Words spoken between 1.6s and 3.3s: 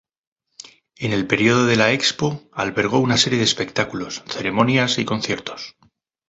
de la Expo albergó una